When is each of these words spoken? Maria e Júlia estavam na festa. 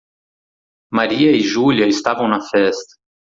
Maria 0.91 1.31
e 1.31 1.41
Júlia 1.41 1.85
estavam 1.85 2.27
na 2.27 2.41
festa. 2.41 2.95